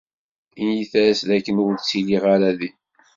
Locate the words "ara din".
2.33-2.77